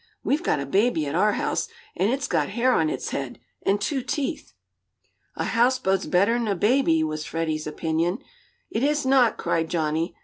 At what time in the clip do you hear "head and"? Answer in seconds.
3.11-3.79